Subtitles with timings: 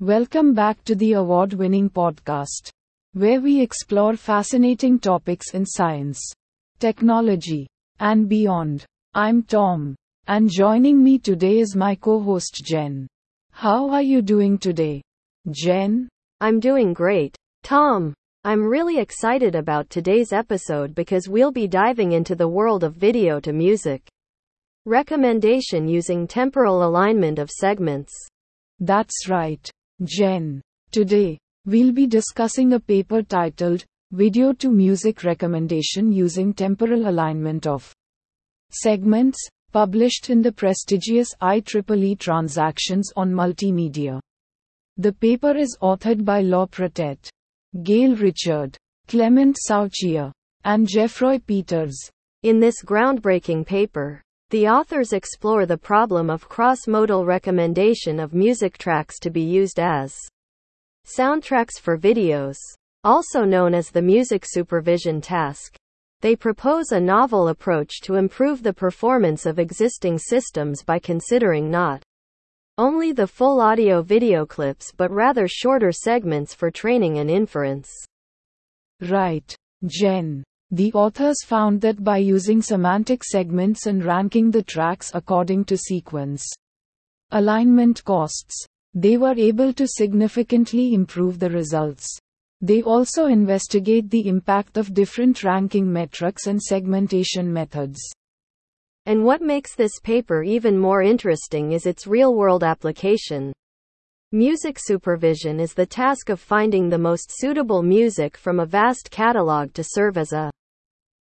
[0.00, 2.68] Welcome back to the award winning podcast,
[3.12, 6.20] where we explore fascinating topics in science,
[6.80, 7.68] technology,
[8.00, 8.84] and beyond.
[9.14, 9.94] I'm Tom,
[10.26, 13.06] and joining me today is my co host Jen.
[13.52, 15.00] How are you doing today?
[15.52, 16.08] Jen?
[16.40, 17.36] I'm doing great.
[17.62, 22.96] Tom, I'm really excited about today's episode because we'll be diving into the world of
[22.96, 24.02] video to music.
[24.86, 28.12] Recommendation using temporal alignment of segments.
[28.80, 29.70] That's right,
[30.04, 30.60] Jen.
[30.90, 37.92] Today, we'll be discussing a paper titled Video to Music Recommendation Using Temporal Alignment of
[38.70, 39.38] Segments,
[39.72, 44.20] published in the prestigious IEEE Transactions on Multimedia.
[44.96, 47.28] The paper is authored by Laure Prétet,
[47.76, 48.76] Gaël Richard,
[49.08, 50.30] Clement Souchier,
[50.64, 52.10] and Geoffroy Peeters.
[52.44, 54.22] In this groundbreaking paper,
[54.54, 60.14] the authors explore the problem of cross-modal recommendation of music tracks to be used as
[61.04, 62.54] soundtracks for videos,
[63.02, 65.74] also known as the music supervision task.
[66.20, 72.00] They propose a novel approach to improve the performance of existing systems by considering not
[72.78, 77.90] only the full audio video clips but rather shorter segments for training and inference.
[79.00, 79.52] Right,
[79.84, 80.44] Jen.
[80.74, 86.44] The authors found that by using semantic segments and ranking the tracks according to sequence
[87.30, 92.18] alignment costs, they were able to significantly improve the results.
[92.60, 98.00] They also investigate the impact of different ranking metrics and segmentation methods.
[99.06, 103.52] And what makes this paper even more interesting is its real world application.
[104.32, 109.72] Music supervision is the task of finding the most suitable music from a vast catalog
[109.74, 110.50] to serve as a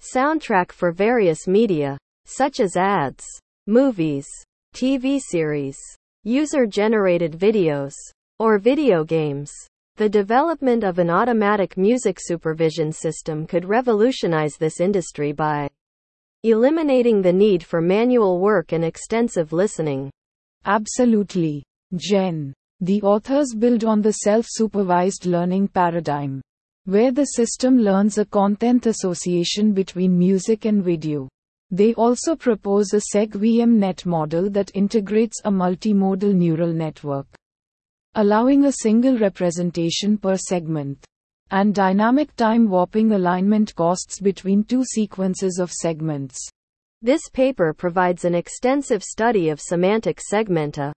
[0.00, 3.24] soundtrack for various media, such as ads,
[3.66, 4.26] movies,
[4.74, 5.78] TV series,
[6.24, 7.94] user generated videos,
[8.38, 9.52] or video games.
[9.96, 15.68] The development of an automatic music supervision system could revolutionize this industry by
[16.42, 20.10] eliminating the need for manual work and extensive listening.
[20.66, 21.62] Absolutely.
[21.94, 22.52] Jen.
[22.80, 26.42] The authors build on the self supervised learning paradigm,
[26.86, 31.28] where the system learns a content association between music and video.
[31.70, 37.26] They also propose a SegVMNet model that integrates a multimodal neural network,
[38.14, 41.04] allowing a single representation per segment,
[41.50, 46.38] and dynamic time warping alignment costs between two sequences of segments.
[47.02, 50.92] This paper provides an extensive study of semantic segmenta,